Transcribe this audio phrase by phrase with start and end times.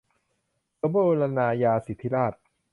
[0.81, 2.41] สมบูรณาญาสิทธิราชย์